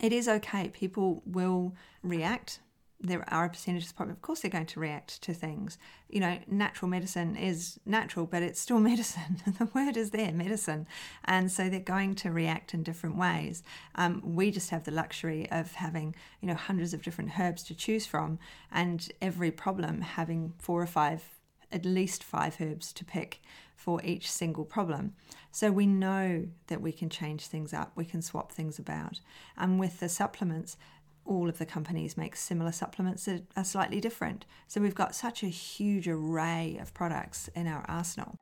it 0.00 0.12
is 0.12 0.28
okay. 0.28 0.68
People 0.68 1.22
will 1.26 1.74
react 2.02 2.60
there 3.00 3.24
are 3.32 3.44
a 3.44 3.48
percentage 3.48 3.86
of 3.86 3.94
population, 3.94 4.16
of 4.16 4.22
course, 4.22 4.40
they're 4.40 4.50
going 4.50 4.66
to 4.66 4.80
react 4.80 5.22
to 5.22 5.32
things. 5.32 5.78
You 6.08 6.20
know, 6.20 6.38
natural 6.48 6.88
medicine 6.88 7.36
is 7.36 7.78
natural, 7.86 8.26
but 8.26 8.42
it's 8.42 8.60
still 8.60 8.80
medicine. 8.80 9.40
the 9.58 9.66
word 9.66 9.96
is 9.96 10.10
there, 10.10 10.32
medicine. 10.32 10.86
And 11.24 11.50
so 11.50 11.68
they're 11.68 11.80
going 11.80 12.16
to 12.16 12.32
react 12.32 12.74
in 12.74 12.82
different 12.82 13.16
ways. 13.16 13.62
Um, 13.94 14.20
we 14.24 14.50
just 14.50 14.70
have 14.70 14.84
the 14.84 14.90
luxury 14.90 15.48
of 15.50 15.72
having, 15.72 16.14
you 16.40 16.48
know, 16.48 16.54
hundreds 16.54 16.92
of 16.92 17.02
different 17.02 17.38
herbs 17.38 17.62
to 17.64 17.74
choose 17.74 18.06
from, 18.06 18.38
and 18.72 19.08
every 19.22 19.52
problem 19.52 20.00
having 20.00 20.54
four 20.58 20.82
or 20.82 20.86
five, 20.86 21.22
at 21.70 21.84
least 21.84 22.24
five 22.24 22.56
herbs 22.60 22.92
to 22.94 23.04
pick 23.04 23.40
for 23.78 24.02
each 24.02 24.28
single 24.30 24.64
problem. 24.64 25.14
So 25.52 25.70
we 25.70 25.86
know 25.86 26.46
that 26.66 26.82
we 26.82 26.90
can 26.90 27.08
change 27.08 27.46
things 27.46 27.72
up, 27.72 27.92
we 27.94 28.04
can 28.04 28.20
swap 28.20 28.50
things 28.50 28.78
about. 28.78 29.20
And 29.56 29.78
with 29.78 30.00
the 30.00 30.08
supplements, 30.08 30.76
all 31.24 31.48
of 31.48 31.58
the 31.58 31.64
companies 31.64 32.16
make 32.16 32.34
similar 32.34 32.72
supplements 32.72 33.26
that 33.26 33.44
are 33.56 33.64
slightly 33.64 34.00
different. 34.00 34.46
So 34.66 34.80
we've 34.80 34.96
got 34.96 35.14
such 35.14 35.44
a 35.44 35.48
huge 35.48 36.08
array 36.08 36.76
of 36.82 36.92
products 36.92 37.48
in 37.54 37.68
our 37.68 37.84
arsenal. 37.88 38.34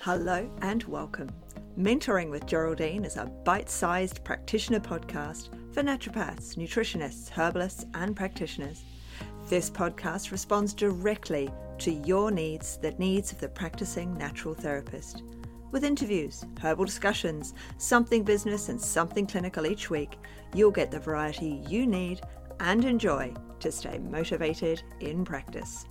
Hello 0.00 0.48
and 0.62 0.84
welcome. 0.84 1.28
Mentoring 1.76 2.30
with 2.30 2.46
Geraldine 2.46 3.04
is 3.04 3.16
a 3.16 3.26
bite 3.26 3.68
sized 3.68 4.22
practitioner 4.22 4.80
podcast 4.80 5.48
for 5.74 5.82
naturopaths, 5.82 6.54
nutritionists, 6.54 7.28
herbalists, 7.28 7.86
and 7.94 8.14
practitioners. 8.14 8.84
This 9.48 9.68
podcast 9.68 10.30
responds 10.30 10.74
directly 10.74 11.50
to 11.78 11.92
your 11.92 12.30
needs, 12.30 12.76
the 12.78 12.92
needs 12.92 13.32
of 13.32 13.40
the 13.40 13.48
practicing 13.48 14.16
natural 14.16 14.54
therapist 14.54 15.22
with 15.70 15.84
interviews, 15.84 16.44
herbal 16.62 16.84
discussions, 16.84 17.54
something 17.76 18.22
business, 18.22 18.68
and 18.68 18.80
something 18.80 19.26
clinical 19.26 19.66
each 19.66 19.90
week, 19.90 20.18
you'll 20.54 20.70
get 20.70 20.90
the 20.90 20.98
variety 20.98 21.62
you 21.68 21.86
need 21.86 22.20
and 22.60 22.84
enjoy 22.84 23.32
to 23.60 23.70
stay 23.70 23.98
motivated 23.98 24.82
in 25.00 25.24
practice. 25.24 25.84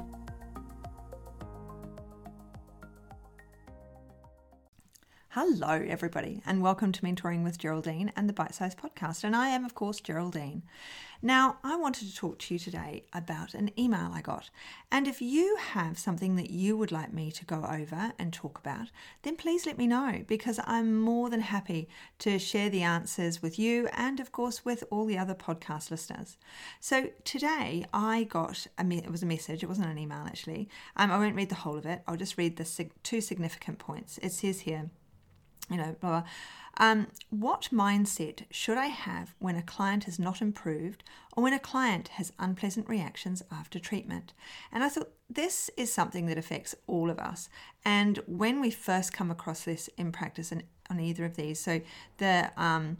Hello, 5.30 5.86
everybody, 5.88 6.42
and 6.48 6.64
welcome 6.64 6.92
to 6.92 7.02
Mentoring 7.04 7.44
with 7.44 7.60
Geraldine 7.60 8.12
and 8.16 8.28
the 8.28 8.34
Bite 8.34 8.56
Size 8.56 8.74
Podcast. 8.74 9.24
And 9.24 9.36
I 9.36 9.50
am, 9.50 9.64
of 9.64 9.76
course, 9.76 10.00
Geraldine. 10.00 10.64
Now, 11.22 11.58
I 11.64 11.76
wanted 11.76 12.08
to 12.08 12.16
talk 12.16 12.38
to 12.40 12.54
you 12.54 12.60
today 12.60 13.04
about 13.12 13.54
an 13.54 13.72
email 13.78 14.12
I 14.14 14.22
got. 14.22 14.50
And 14.92 15.08
if 15.08 15.22
you 15.22 15.58
have 15.72 15.98
something 15.98 16.36
that 16.36 16.52
you 16.52 16.78
would 16.78 16.92
like 16.92 17.12
me 17.12 17.32
to 17.32 17.46
go 17.46 17.66
over 17.66 18.14
and 18.20 18.32
talk 18.32 18.60
about, 18.60 18.92
then 19.24 19.36
please 19.36 19.66
let 19.66 19.78
me 19.78 19.88
know 19.88 20.24
because 20.28 20.60
I'm 20.66 21.00
more 21.00 21.30
than 21.30 21.42
happy 21.42 21.90
to 22.20 22.38
share 22.38 22.70
the 22.70 22.84
answers 22.84 23.42
with 23.42 23.58
you 23.58 23.90
and, 23.94 24.20
of 24.20 24.32
course, 24.32 24.64
with 24.64 24.84
all 24.92 25.06
the 25.06 25.18
other 25.18 25.36
podcast 25.36 25.90
listeners. 25.90 26.38
So 26.80 27.10
today 27.24 27.86
I 27.94 28.26
got 28.26 28.68
a 28.78 28.84
me- 28.84 29.00
it 29.00 29.12
was 29.12 29.24
a 29.24 29.28
message. 29.28 29.64
It 29.64 29.70
wasn't 29.70 29.90
an 29.90 29.98
email 29.98 30.24
actually. 30.26 30.70
Um, 30.96 31.12
I 31.12 31.18
won't 31.18 31.36
read 31.36 31.50
the 31.50 31.56
whole 31.56 31.78
of 31.78 31.86
it. 31.86 32.04
I'll 32.08 32.16
just 32.16 32.38
read 32.38 32.58
the 32.58 32.66
sig- 32.66 32.92
two 33.04 33.22
significant 33.22 33.80
points. 33.80 34.20
It 34.20 34.32
says 34.32 34.62
here, 34.62 34.90
you 35.70 35.78
know, 35.78 35.96
blah. 36.00 36.10
blah 36.10 36.24
um, 36.80 37.08
what 37.30 37.70
mindset 37.74 38.44
should 38.52 38.78
I 38.78 38.88
have 38.88 39.34
when 39.40 39.56
a 39.56 39.64
client 39.64 40.04
has 40.04 40.20
not 40.20 40.42
improved 40.42 41.04
or 41.36 41.44
when 41.44 41.54
a 41.54 41.60
client 41.60 42.10
has 42.10 42.32
unpleasant 42.38 42.88
reactions 42.88 43.42
after 43.52 43.80
treatment? 43.80 44.34
And 44.72 44.84
I 44.84 44.90
thought 44.90 45.12
this 45.30 45.72
is 45.76 45.92
something 45.92 46.28
that 46.28 46.38
affects 46.38 46.76
all 46.86 47.10
of 47.10 47.18
us. 47.18 47.50
And 47.84 48.20
when 48.28 48.62
we 48.62 48.70
first 48.70 49.12
come 49.12 49.32
across 49.32 49.64
this 49.64 49.90
in 49.98 50.12
practice 50.12 50.52
and 50.52 50.64
on 50.90 51.00
either 51.00 51.26
of 51.26 51.36
these, 51.36 51.60
so 51.60 51.82
the 52.18 52.52
um, 52.58 52.98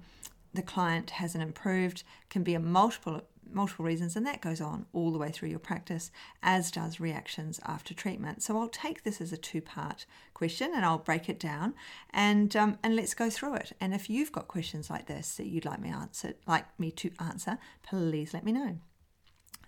the 0.54 0.62
client 0.64 1.12
hasn't 1.12 1.44
improved 1.44 2.04
can 2.30 2.42
be 2.42 2.56
a 2.56 2.60
multiple 2.60 3.22
multiple 3.54 3.86
reasons, 3.86 4.16
and 4.16 4.26
that 4.26 4.42
goes 4.42 4.62
on 4.62 4.86
all 4.94 5.12
the 5.12 5.18
way 5.18 5.30
through 5.30 5.50
your 5.50 5.60
practice, 5.60 6.12
as 6.42 6.72
does 6.72 7.00
reactions 7.00 7.60
after 7.66 7.94
treatment. 7.94 8.44
So 8.44 8.58
I'll 8.58 8.70
take 8.70 9.04
this 9.04 9.22
as 9.22 9.32
a 9.32 9.38
two-part 9.38 10.06
question, 10.34 10.72
and 10.76 10.86
I'll 10.86 10.98
break 10.98 11.30
it 11.30 11.40
down, 11.40 11.74
and 12.12 12.56
um, 12.56 12.78
and 12.84 12.96
let's 12.96 13.14
go 13.14 13.30
through 13.30 13.56
it. 13.56 13.74
And 13.80 13.94
if 13.94 14.10
you've 14.10 14.32
got 14.32 14.48
questions 14.48 14.90
like 14.90 15.08
this 15.08 15.36
that 15.36 15.48
you'd 15.48 15.66
like 15.66 15.82
me 15.82 15.90
answer, 15.90 16.34
like 16.46 16.66
me 16.80 16.92
to 16.92 17.12
answer, 17.20 17.58
please 17.84 18.34
let 18.34 18.44
me 18.44 18.52
know. 18.52 18.78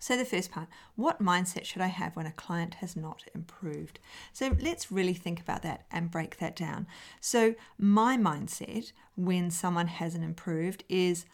So, 0.01 0.15
the 0.15 0.25
first 0.25 0.51
part 0.51 0.69
what 0.95 1.21
mindset 1.21 1.65
should 1.65 1.81
I 1.81 1.87
have 1.87 2.15
when 2.15 2.25
a 2.25 2.31
client 2.31 2.75
has 2.75 2.95
not 2.95 3.25
improved? 3.35 3.99
So, 4.31 4.55
let's 4.61 4.91
really 4.91 5.13
think 5.13 5.41
about 5.41 5.61
that 5.63 5.85
and 5.91 6.09
break 6.09 6.37
that 6.37 6.55
down. 6.55 6.87
So, 7.19 7.55
my 7.77 8.17
mindset 8.17 8.93
when 9.17 9.51
someone 9.51 9.87
hasn't 9.87 10.23
improved 10.23 10.85
is 10.87 11.25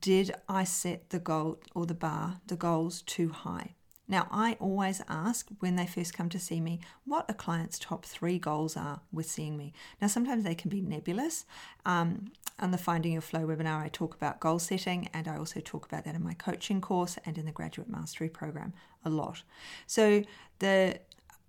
did 0.00 0.32
I 0.48 0.64
set 0.64 1.10
the 1.10 1.18
goal 1.18 1.60
or 1.74 1.86
the 1.86 1.94
bar, 1.94 2.40
the 2.46 2.56
goals 2.56 3.02
too 3.02 3.30
high? 3.30 3.74
Now, 4.08 4.28
I 4.30 4.56
always 4.60 5.00
ask 5.08 5.48
when 5.60 5.76
they 5.76 5.86
first 5.86 6.12
come 6.12 6.28
to 6.30 6.38
see 6.38 6.60
me 6.60 6.80
what 7.04 7.24
a 7.30 7.34
client's 7.34 7.78
top 7.78 8.04
three 8.04 8.38
goals 8.38 8.76
are 8.76 9.00
with 9.12 9.26
seeing 9.26 9.56
me. 9.56 9.72
Now, 10.00 10.08
sometimes 10.08 10.44
they 10.44 10.54
can 10.54 10.68
be 10.68 10.82
nebulous. 10.82 11.46
Um, 11.86 12.32
on 12.58 12.72
the 12.72 12.78
Finding 12.78 13.12
Your 13.12 13.22
Flow 13.22 13.46
webinar, 13.46 13.80
I 13.82 13.88
talk 13.88 14.14
about 14.14 14.38
goal 14.38 14.58
setting, 14.58 15.08
and 15.14 15.26
I 15.26 15.36
also 15.36 15.60
talk 15.60 15.86
about 15.86 16.04
that 16.04 16.14
in 16.14 16.22
my 16.22 16.34
coaching 16.34 16.80
course 16.80 17.16
and 17.24 17.38
in 17.38 17.46
the 17.46 17.52
Graduate 17.52 17.88
Mastery 17.88 18.28
program 18.28 18.74
a 19.04 19.10
lot. 19.10 19.42
So, 19.86 20.22
the 20.58 21.00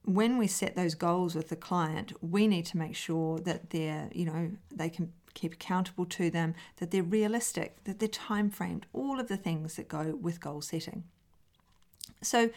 when 0.05 0.37
we 0.37 0.47
set 0.47 0.75
those 0.75 0.95
goals 0.95 1.33
with 1.33 1.49
the 1.49 1.55
client, 1.55 2.13
we 2.21 2.47
need 2.47 2.65
to 2.67 2.77
make 2.77 2.95
sure 2.95 3.39
that 3.39 3.69
they're, 3.69 4.09
you 4.13 4.25
know, 4.25 4.51
they 4.73 4.89
can 4.89 5.13
keep 5.33 5.53
accountable 5.53 6.05
to 6.05 6.29
them, 6.29 6.55
that 6.77 6.91
they're 6.91 7.03
realistic, 7.03 7.83
that 7.83 7.99
they're 7.99 8.07
time 8.07 8.49
framed, 8.49 8.85
all 8.93 9.19
of 9.19 9.27
the 9.27 9.37
things 9.37 9.75
that 9.75 9.87
go 9.87 10.17
with 10.19 10.39
goal 10.39 10.61
setting. 10.61 11.03
So, 12.21 12.49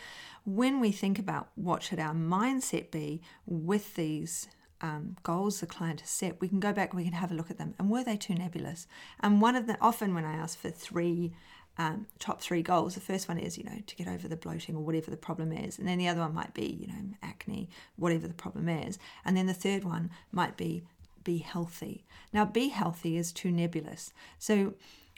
when 0.44 0.80
we 0.80 0.92
think 0.92 1.18
about 1.18 1.48
what 1.56 1.82
should 1.82 1.98
our 1.98 2.14
mindset 2.14 2.90
be 2.90 3.20
with 3.46 3.94
these 3.96 4.48
um, 4.80 5.16
goals 5.22 5.60
the 5.60 5.66
client 5.66 6.00
has 6.00 6.10
set, 6.10 6.40
we 6.40 6.48
can 6.48 6.60
go 6.60 6.72
back, 6.72 6.94
we 6.94 7.04
can 7.04 7.12
have 7.14 7.32
a 7.32 7.34
look 7.34 7.50
at 7.50 7.58
them, 7.58 7.74
and 7.78 7.90
were 7.90 8.04
they 8.04 8.16
too 8.16 8.34
nebulous? 8.34 8.86
And 9.20 9.40
one 9.40 9.56
of 9.56 9.66
the 9.66 9.76
often 9.80 10.14
when 10.14 10.24
I 10.24 10.34
ask 10.34 10.58
for 10.58 10.70
three 10.70 11.32
um, 11.78 12.06
top 12.18 12.40
three 12.40 12.62
goals, 12.62 12.94
the 12.94 13.00
first 13.00 13.28
one 13.28 13.38
is 13.38 13.58
you 13.58 13.64
know 13.64 13.78
to 13.86 13.96
get 13.96 14.08
over 14.08 14.28
the 14.28 14.36
bloating 14.36 14.76
or 14.76 14.82
whatever 14.82 15.10
the 15.10 15.16
problem 15.16 15.52
is, 15.52 15.78
and 15.78 15.86
then 15.86 15.98
the 15.98 16.08
other 16.08 16.20
one 16.20 16.34
might 16.34 16.54
be 16.54 16.66
you 16.80 16.86
know 16.86 17.14
acne, 17.22 17.68
whatever 17.96 18.26
the 18.28 18.34
problem 18.34 18.68
is, 18.68 18.98
and 19.24 19.36
then 19.36 19.46
the 19.46 19.54
third 19.54 19.84
one 19.84 20.10
might 20.32 20.56
be 20.56 20.84
be 21.26 21.38
healthy. 21.38 22.04
Now, 22.32 22.44
be 22.44 22.68
healthy 22.68 23.16
is 23.16 23.32
too 23.32 23.50
nebulous. 23.50 24.12
So, 24.38 24.74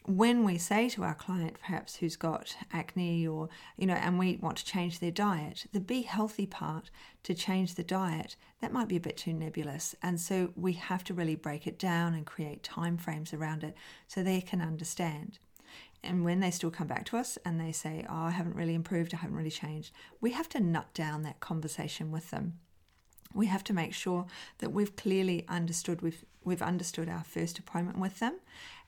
when 0.07 0.43
we 0.43 0.57
say 0.57 0.89
to 0.89 1.05
our 1.05 1.15
client, 1.15 1.59
perhaps 1.61 1.97
who's 1.97 2.17
got 2.17 2.57
acne 2.73 3.29
or, 3.29 3.51
you 3.77 3.87
know, 3.87 3.93
and 3.93 4.19
we 4.19 4.39
want 4.41 4.57
to 4.57 4.65
change 4.65 5.01
their 5.01 5.11
diet, 5.11 5.67
the 5.71 5.81
be 5.81 6.01
healthy 6.01 6.47
part 6.47 6.89
to 7.25 7.35
change 7.35 7.75
the 7.75 7.85
diet, 7.85 8.35
that 8.63 8.73
might 8.73 8.89
be 8.89 8.97
a 8.97 9.01
bit 9.01 9.19
too 9.19 9.35
nebulous. 9.35 9.95
And 10.03 10.19
so 10.19 10.51
we 10.57 10.73
have 10.73 11.05
to 11.05 11.15
really 11.15 11.35
break 11.35 11.67
it 11.67 11.79
down 11.79 12.15
and 12.15 12.25
create 12.25 12.63
time 12.63 12.97
frames 12.97 13.35
around 13.35 13.63
it 13.63 13.75
so 14.07 14.23
they 14.23 14.41
can 14.41 14.63
understand. 14.63 15.39
And 16.03 16.25
when 16.25 16.41
they 16.41 16.53
still 16.53 16.71
come 16.71 16.87
back 16.87 17.05
to 17.07 17.19
us 17.19 17.37
and 17.45 17.61
they 17.61 17.73
say, 17.73 18.07
Oh, 18.09 18.15
I 18.15 18.31
haven't 18.31 18.57
really 18.57 18.75
improved, 18.75 19.13
I 19.13 19.19
haven't 19.19 19.37
really 19.37 19.51
changed, 19.51 19.93
we 20.23 20.31
have 20.31 20.49
to 20.51 20.61
nut 20.61 20.95
down 20.95 21.21
that 21.25 21.41
conversation 21.41 22.11
with 22.11 22.31
them 22.31 22.61
we 23.35 23.47
have 23.47 23.65
to 23.65 23.73
make 23.73 23.95
sure 23.95 24.27
that 24.59 24.73
we've 24.73 24.97
clearly 24.97 25.45
understood 25.49 26.03
we've 26.03 26.25
we've 26.45 26.63
understood 26.63 27.09
our 27.09 27.25
first 27.25 27.59
appointment 27.59 27.99
with 27.99 28.19
them 28.19 28.39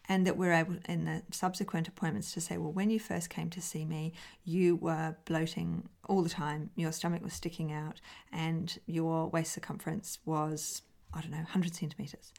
and 0.08 0.26
that 0.26 0.36
we're 0.36 0.52
able 0.52 0.76
in 0.88 1.04
the 1.04 1.22
subsequent 1.30 1.86
appointments 1.86 2.32
to 2.32 2.40
say 2.40 2.56
well 2.56 2.72
when 2.72 2.90
you 2.90 2.98
first 2.98 3.30
came 3.30 3.50
to 3.50 3.60
see 3.60 3.84
me 3.84 4.12
you 4.44 4.76
were 4.76 5.16
bloating 5.24 5.88
all 6.08 6.22
the 6.22 6.28
time 6.28 6.70
your 6.76 6.92
stomach 6.92 7.22
was 7.22 7.32
sticking 7.32 7.72
out 7.72 8.00
and 8.32 8.78
your 8.86 9.28
waist 9.28 9.52
circumference 9.52 10.18
was 10.24 10.82
i 11.12 11.20
don't 11.20 11.30
know 11.30 11.38
100 11.38 11.74
centimeters 11.74 12.32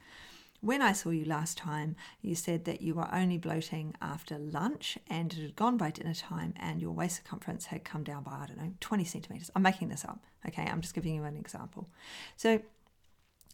when 0.62 0.82
I 0.82 0.94
saw 0.94 1.10
you 1.10 1.26
last 1.26 1.58
time, 1.58 1.96
you 2.22 2.36
said 2.36 2.66
that 2.66 2.82
you 2.82 2.94
were 2.94 3.14
only 3.14 3.40
bloating 3.40 3.96
after 4.00 4.38
lunch 4.38 4.98
and 5.08 5.34
it 5.34 5.42
had 5.42 5.56
gone 5.56 5.76
by 5.76 5.90
dinner 5.90 6.14
time 6.14 6.54
and 6.58 6.80
your 6.80 6.92
waist 6.92 7.18
circumference 7.18 7.66
had 7.66 7.84
come 7.84 8.04
down 8.04 8.24
by, 8.24 8.32
I 8.32 8.46
don't 8.48 8.58
know, 8.58 8.74
20 8.80 9.04
centimeters. 9.04 9.50
I'm 9.56 9.64
making 9.64 9.90
this 9.90 10.06
up, 10.06 10.20
okay? 10.48 10.64
I'm 10.64 10.82
just 10.82 10.94
giving 10.94 11.16
you 11.16 11.24
an 11.24 11.36
example. 11.36 11.90
So 12.38 12.62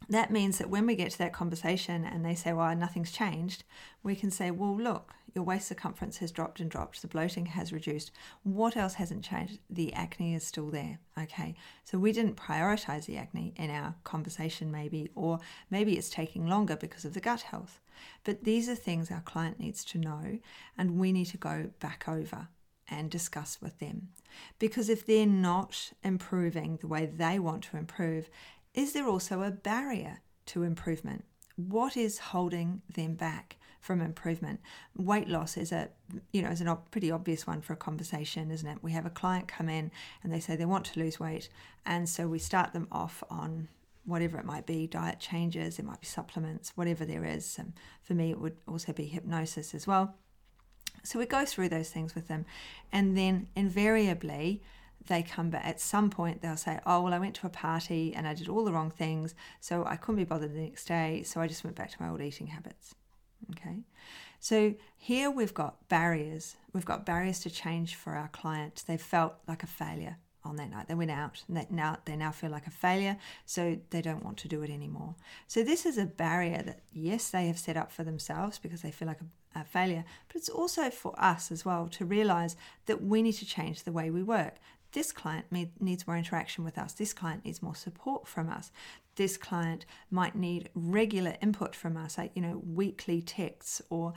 that 0.10 0.32
means 0.32 0.58
that 0.58 0.70
when 0.70 0.86
we 0.86 0.96
get 0.96 1.12
to 1.12 1.18
that 1.20 1.34
conversation 1.34 2.06
and 2.06 2.26
they 2.26 2.36
say, 2.36 2.54
well, 2.54 2.76
nothing's 2.76 3.12
changed, 3.12 3.64
we 4.04 4.16
can 4.16 4.32
say, 4.32 4.52
well, 4.52 4.76
look, 4.76 5.14
your 5.34 5.44
waist 5.44 5.68
circumference 5.68 6.18
has 6.18 6.32
dropped 6.32 6.60
and 6.60 6.72
dropped, 6.72 7.02
the 7.02 7.08
bloating 7.08 7.46
has 7.48 7.72
reduced. 7.74 8.12
What 8.44 8.76
else 8.76 8.96
hasn't 8.96 9.24
changed? 9.24 9.60
The 9.70 9.94
acne 9.94 10.34
is 10.34 10.46
still 10.46 10.70
there. 10.70 11.00
Okay, 11.20 11.56
so 11.84 12.00
we 12.00 12.12
didn't 12.12 12.38
prioritize 12.38 13.06
the 13.06 13.18
acne 13.18 13.54
in 13.56 13.70
our 13.70 13.96
conversation, 14.04 14.72
maybe, 14.72 15.10
or 15.14 15.40
maybe 15.70 15.98
it's 15.98 16.10
taking 16.10 16.48
longer 16.48 16.76
because 16.76 17.06
of 17.06 17.14
the 17.14 17.20
gut 17.20 17.42
health. 17.42 17.80
But 18.24 18.44
these 18.46 18.70
are 18.70 18.76
things 18.76 19.12
our 19.12 19.22
client 19.22 19.60
needs 19.60 19.84
to 19.86 19.98
know, 19.98 20.40
and 20.78 20.98
we 21.00 21.12
need 21.12 21.26
to 21.26 21.38
go 21.38 21.70
back 21.80 22.06
over 22.08 22.48
and 22.90 23.12
discuss 23.12 23.60
with 23.62 23.80
them. 23.80 24.10
Because 24.60 24.90
if 24.90 25.06
they're 25.06 25.26
not 25.26 25.92
improving 26.04 26.78
the 26.78 26.88
way 26.88 27.06
they 27.06 27.38
want 27.38 27.64
to 27.66 27.78
improve, 27.78 28.30
is 28.78 28.94
there 28.94 29.08
also 29.08 29.42
a 29.42 29.52
barrier 29.52 30.22
to 30.46 30.64
improvement? 30.64 31.26
What 31.58 31.98
is 31.98 32.20
holding 32.20 32.82
them 32.94 33.16
back? 33.16 33.58
from 33.80 34.02
improvement. 34.02 34.60
Weight 34.98 35.30
loss 35.30 35.56
is 35.56 35.72
a 35.72 35.88
you 36.34 36.42
know 36.42 36.50
is 36.50 36.60
a 36.60 36.78
pretty 36.92 37.10
obvious 37.10 37.48
one 37.48 37.62
for 37.62 37.72
a 37.72 37.78
conversation, 37.78 38.52
isn't 38.52 38.68
it? 38.68 38.80
We 38.82 38.92
have 38.92 39.06
a 39.06 39.10
client 39.10 39.48
come 39.48 39.70
in 39.70 39.92
and 40.22 40.34
they 40.34 40.42
say 40.42 40.58
they 40.58 40.66
want 40.66 40.86
to 40.88 41.00
lose 41.00 41.22
weight, 41.22 41.48
and 41.86 42.10
so 42.10 42.28
we 42.28 42.38
start 42.38 42.74
them 42.74 42.88
off 42.92 43.24
on 43.30 43.70
whatever 44.04 44.38
it 44.38 44.46
might 44.46 44.66
be 44.66 44.88
diet 44.88 45.20
changes, 45.20 45.80
it 45.80 45.86
might 45.86 46.02
be 46.02 46.08
supplements, 46.08 46.72
whatever 46.76 47.06
there 47.06 47.26
is. 47.26 47.58
And 47.58 47.74
for 48.02 48.14
me, 48.14 48.32
it 48.32 48.40
would 48.40 48.58
also 48.68 48.94
be 48.94 49.06
hypnosis 49.06 49.74
as 49.74 49.86
well. 49.86 50.16
So 51.04 51.20
we 51.20 51.26
go 51.26 51.46
through 51.46 51.70
those 51.70 51.90
things 51.90 52.16
with 52.16 52.28
them, 52.28 52.46
and 52.92 53.18
then 53.18 53.48
invariably, 53.56 54.62
they 55.08 55.24
come 55.24 55.50
back 55.50 55.66
at 55.66 55.80
some 55.80 56.10
point 56.10 56.42
they'll 56.42 56.58
say 56.58 56.80
oh 56.86 57.02
well 57.02 57.14
i 57.14 57.20
went 57.20 57.36
to 57.36 57.48
a 57.48 57.50
party 57.50 58.14
and 58.16 58.28
i 58.28 58.34
did 58.34 58.48
all 58.48 58.64
the 58.64 58.72
wrong 58.72 58.92
things 58.92 59.34
so 59.60 59.84
i 59.86 59.96
couldn't 59.96 60.18
be 60.18 60.24
bothered 60.24 60.54
the 60.54 60.60
next 60.60 60.86
day 60.86 61.24
so 61.24 61.42
i 61.42 61.48
just 61.48 61.64
went 61.64 61.76
back 61.76 61.90
to 61.90 62.02
my 62.02 62.10
old 62.10 62.22
eating 62.22 62.48
habits. 62.48 62.96
Okay? 63.52 63.80
So 64.40 64.76
here 64.98 65.32
we've 65.32 65.54
got 65.54 65.88
barriers. 65.90 66.58
We've 66.74 66.86
got 66.86 67.06
barriers 67.06 67.40
to 67.42 67.50
change 67.50 67.96
for 67.96 68.14
our 68.14 68.28
clients 68.30 68.84
they 68.84 68.98
felt 68.98 69.36
like 69.48 69.64
a 69.64 69.68
failure 69.68 70.18
on 70.44 70.56
that 70.58 70.70
night. 70.70 70.88
They 70.88 70.96
went 70.96 71.12
out 71.12 71.44
and 71.48 71.58
they 71.58 71.68
now 71.70 71.98
they 72.06 72.16
now 72.16 72.32
feel 72.32 72.52
like 72.52 72.68
a 72.68 72.72
failure 72.72 73.18
so 73.46 73.78
they 73.90 74.02
don't 74.02 74.24
want 74.24 74.38
to 74.38 74.48
do 74.48 74.62
it 74.62 74.70
anymore. 74.70 75.16
So 75.48 75.64
this 75.64 75.86
is 75.86 75.98
a 75.98 76.06
barrier 76.06 76.62
that 76.64 76.82
yes 76.94 77.30
they 77.30 77.48
have 77.48 77.60
set 77.60 77.78
up 77.78 77.92
for 77.92 78.04
themselves 78.04 78.58
because 78.58 78.82
they 78.82 78.92
feel 78.92 79.08
like 79.08 79.22
a, 79.22 79.60
a 79.60 79.64
failure 79.64 80.06
but 80.28 80.36
it's 80.38 80.50
also 80.50 80.90
for 80.90 81.14
us 81.18 81.52
as 81.52 81.66
well 81.66 81.88
to 81.88 82.06
realize 82.06 82.56
that 82.86 83.02
we 83.04 83.22
need 83.22 83.34
to 83.34 83.46
change 83.46 83.84
the 83.84 83.92
way 83.92 84.10
we 84.12 84.22
work 84.22 84.56
this 84.98 85.12
client 85.12 85.46
needs 85.80 86.08
more 86.08 86.18
interaction 86.18 86.64
with 86.64 86.76
us. 86.76 86.92
This 86.94 87.14
client 87.14 87.46
needs 87.46 87.62
more 87.62 87.76
support 87.76 88.28
from 88.28 88.50
us. 88.50 88.72
This 89.16 89.38
client 89.38 89.86
might 90.10 90.34
need 90.36 90.72
regular 90.74 91.36
input 91.40 91.76
from 91.76 91.96
us, 91.96 92.18
like, 92.18 92.32
you 92.34 92.42
know, 92.42 92.64
weekly 92.66 93.22
texts 93.22 93.80
or, 93.92 94.14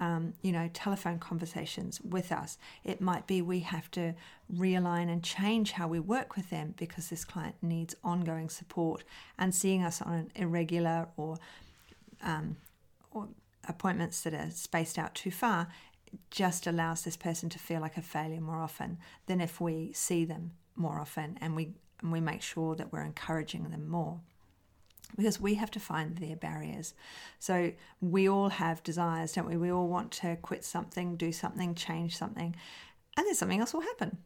um, 0.00 0.34
you 0.42 0.50
know, 0.50 0.68
telephone 0.74 1.20
conversations 1.20 2.00
with 2.00 2.32
us. 2.32 2.58
It 2.82 3.00
might 3.00 3.28
be 3.28 3.40
we 3.40 3.60
have 3.60 3.88
to 3.92 4.14
realign 4.52 5.12
and 5.12 5.22
change 5.22 5.70
how 5.70 5.86
we 5.86 6.00
work 6.00 6.34
with 6.34 6.50
them 6.50 6.74
because 6.76 7.08
this 7.08 7.24
client 7.24 7.54
needs 7.62 7.94
ongoing 8.02 8.48
support 8.48 9.04
and 9.38 9.54
seeing 9.54 9.84
us 9.84 10.02
on 10.02 10.12
an 10.12 10.32
irregular 10.34 11.06
or, 11.16 11.36
um, 12.20 12.56
or 13.12 13.28
appointments 13.68 14.22
that 14.22 14.34
are 14.34 14.50
spaced 14.50 14.98
out 14.98 15.14
too 15.14 15.30
far 15.30 15.68
just 16.30 16.66
allows 16.66 17.02
this 17.02 17.16
person 17.16 17.48
to 17.50 17.58
feel 17.58 17.80
like 17.80 17.96
a 17.96 18.02
failure 18.02 18.40
more 18.40 18.60
often 18.60 18.98
than 19.26 19.40
if 19.40 19.60
we 19.60 19.92
see 19.92 20.24
them 20.24 20.52
more 20.74 21.00
often 21.00 21.38
and 21.40 21.56
we 21.56 21.74
and 22.00 22.12
we 22.12 22.20
make 22.20 22.42
sure 22.42 22.74
that 22.76 22.92
we're 22.92 23.02
encouraging 23.02 23.70
them 23.70 23.88
more 23.88 24.20
because 25.16 25.40
we 25.40 25.54
have 25.54 25.70
to 25.70 25.80
find 25.80 26.18
their 26.18 26.36
barriers. 26.36 26.94
So 27.38 27.72
we 28.00 28.28
all 28.28 28.48
have 28.48 28.82
desires, 28.82 29.32
don't 29.32 29.48
we? 29.48 29.56
We 29.56 29.70
all 29.70 29.88
want 29.88 30.10
to 30.12 30.36
quit 30.36 30.64
something, 30.64 31.16
do 31.16 31.32
something, 31.32 31.74
change 31.74 32.16
something, 32.16 32.54
and 33.16 33.26
then 33.26 33.34
something 33.34 33.60
else 33.60 33.72
will 33.72 33.82
happen. 33.82 34.18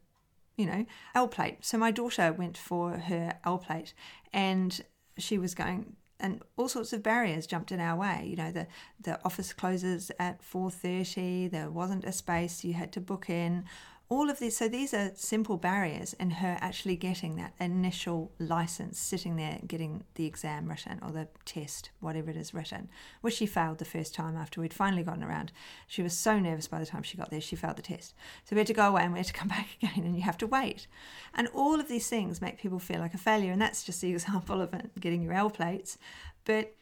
You 0.57 0.65
know, 0.65 0.85
L 1.15 1.27
plate. 1.27 1.59
So 1.61 1.77
my 1.77 1.91
daughter 1.91 2.33
went 2.33 2.57
for 2.57 2.97
her 2.97 3.37
L 3.45 3.57
plate 3.57 3.93
and 4.33 4.81
she 5.17 5.37
was 5.37 5.55
going 5.55 5.95
and 6.21 6.41
all 6.55 6.69
sorts 6.69 6.93
of 6.93 7.03
barriers 7.03 7.47
jumped 7.47 7.71
in 7.71 7.79
our 7.79 7.97
way. 7.97 8.27
You 8.29 8.35
know, 8.37 8.51
the 8.51 8.67
the 8.99 9.19
office 9.25 9.53
closes 9.53 10.11
at 10.19 10.41
four 10.43 10.71
thirty. 10.71 11.47
There 11.47 11.69
wasn't 11.69 12.05
a 12.05 12.11
space. 12.11 12.63
You 12.63 12.73
had 12.73 12.91
to 12.93 13.01
book 13.01 13.29
in. 13.29 13.65
All 14.11 14.29
of 14.29 14.39
these. 14.39 14.57
So 14.57 14.67
these 14.67 14.93
are 14.93 15.13
simple 15.15 15.55
barriers 15.55 16.11
in 16.19 16.31
her 16.31 16.57
actually 16.59 16.97
getting 16.97 17.37
that 17.37 17.53
initial 17.61 18.33
license, 18.39 18.99
sitting 18.99 19.37
there 19.37 19.59
getting 19.65 20.03
the 20.15 20.25
exam 20.25 20.67
written 20.67 20.99
or 21.01 21.13
the 21.13 21.29
test, 21.45 21.91
whatever 22.01 22.29
it 22.29 22.35
is 22.35 22.53
written, 22.53 22.89
which 23.21 23.35
she 23.35 23.45
failed 23.45 23.77
the 23.77 23.85
first 23.85 24.13
time 24.13 24.35
after 24.35 24.59
we'd 24.59 24.73
finally 24.73 25.01
gotten 25.01 25.23
around. 25.23 25.53
She 25.87 26.01
was 26.03 26.11
so 26.11 26.39
nervous 26.39 26.67
by 26.67 26.79
the 26.79 26.85
time 26.85 27.03
she 27.03 27.15
got 27.15 27.31
there, 27.31 27.39
she 27.39 27.55
failed 27.55 27.77
the 27.77 27.83
test. 27.83 28.13
So 28.43 28.53
we 28.53 28.59
had 28.59 28.67
to 28.67 28.73
go 28.73 28.89
away 28.89 29.03
and 29.03 29.13
we 29.13 29.19
had 29.19 29.27
to 29.27 29.33
come 29.33 29.47
back 29.57 29.77
again, 29.81 30.03
and 30.03 30.13
you 30.13 30.23
have 30.23 30.37
to 30.39 30.47
wait. 30.47 30.87
And 31.33 31.47
all 31.53 31.79
of 31.79 31.87
these 31.87 32.09
things 32.09 32.41
make 32.41 32.59
people 32.59 32.79
feel 32.79 32.99
like 32.99 33.13
a 33.13 33.17
failure, 33.17 33.53
and 33.53 33.61
that's 33.61 33.85
just 33.85 34.01
the 34.01 34.09
example 34.11 34.59
of 34.59 34.73
it, 34.73 34.91
getting 34.99 35.21
your 35.21 35.31
L 35.31 35.49
plates. 35.49 35.97
But 36.43 36.75